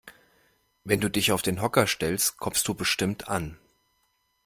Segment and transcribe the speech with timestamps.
[0.83, 3.59] Wenn du dich auf den Hocker stellst, kommst du bestimmt an.